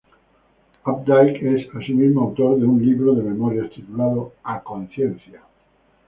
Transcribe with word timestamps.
Updike 0.83 1.57
es, 1.57 1.67
asimismo, 1.75 2.21
autor 2.21 2.57
de 2.59 2.65
un 2.65 2.83
libro 2.83 3.13
de 3.13 3.21
memorias 3.21 3.69
titulado 3.69 4.33
"A 4.43 4.59
conciencia". 4.63 5.43